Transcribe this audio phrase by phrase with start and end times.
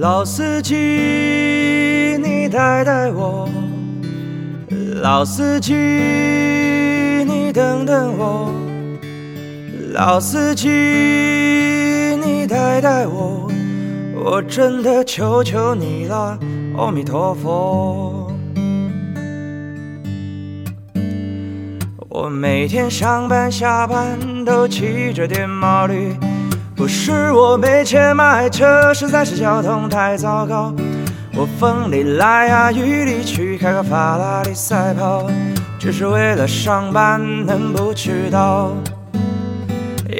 [0.00, 0.76] 老司机，
[2.22, 3.48] 你带带我。
[5.02, 8.54] 老司机，你等等我。
[9.92, 10.68] 老司机，
[12.22, 13.50] 你带带我。
[14.14, 16.38] 我真的求求你了，
[16.76, 18.30] 阿弥陀佛。
[22.08, 26.14] 我每天上班下班都骑着电毛驴。
[26.78, 30.72] 不是我没钱买车，实在是交通太糟糕。
[31.34, 35.26] 我风里来呀雨里去，开个法拉利赛跑，
[35.76, 38.70] 只是为了上班能不迟到。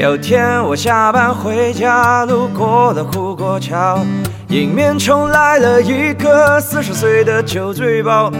[0.00, 3.98] 有天我下班回家，路过了护国桥，
[4.46, 8.30] 迎面冲来了一个四十岁的酒醉包，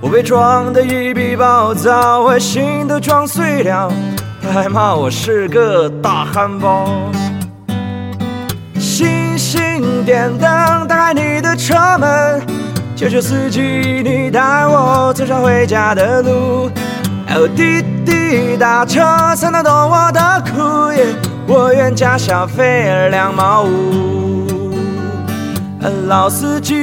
[0.00, 3.88] 我被撞得一笔暴躁，我心都撞碎了，
[4.42, 6.88] 他还骂我是个大憨包。
[9.00, 12.42] 星星点灯，打开你的车门，
[12.94, 13.62] 求求司机
[14.04, 16.70] 你带我走上回家的路。
[17.28, 19.00] 哦，滴滴打车
[19.34, 20.92] 才能懂我的苦，
[21.46, 24.76] 我愿加小费两毛五。
[26.06, 26.74] 老司机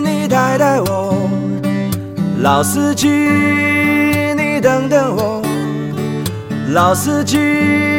[0.00, 1.28] 你带带我，
[2.40, 5.42] 老司机你等等我，
[6.72, 7.93] 老司机。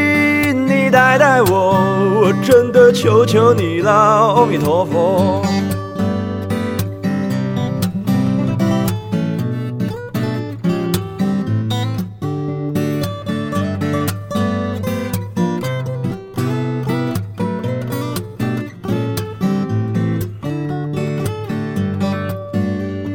[0.66, 1.78] 你带带我，
[2.22, 5.42] 我真的求求你了，阿弥陀佛。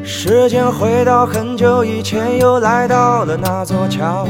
[0.03, 4.29] 时间回到很久以前，又来到了那座桥。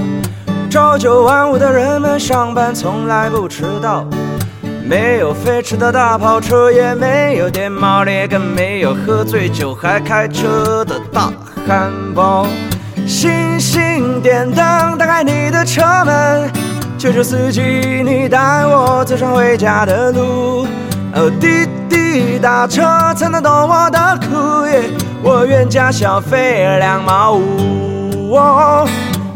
[0.71, 4.07] 朝九晚五的人们上班从来不迟到，
[4.85, 11.33] 没有飞驰的大跑车，也没有电毛驴，更没有喝醉酒还开车的大
[11.67, 12.47] 汉堡。
[13.05, 16.49] 星星点灯，打开你的车门，
[16.97, 17.61] 求求司机
[18.05, 20.69] 你带我走上回家的路。
[21.15, 22.83] 哦，滴滴打车
[23.17, 24.37] 才能懂我的苦，
[25.21, 28.37] 我愿加小费两毛五。
[28.37, 28.89] 哦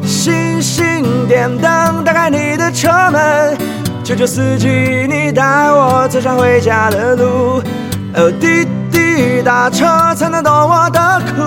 [0.06, 0.93] 星星
[1.26, 3.56] 点灯，打开你的车门，
[4.02, 7.62] 求求司机你带我走上回家的路。
[8.40, 11.42] 滴滴打车才能懂我的苦，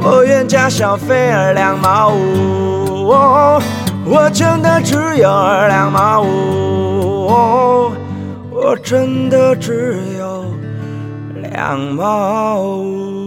[0.00, 3.12] 我愿加小费二两毛五。
[4.04, 7.92] 我真的只有二两毛五，
[8.50, 10.44] 我真的只有
[11.52, 13.21] 两毛五。